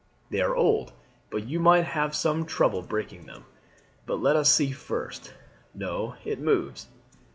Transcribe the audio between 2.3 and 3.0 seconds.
trouble in